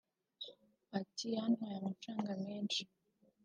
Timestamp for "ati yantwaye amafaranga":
0.97-2.31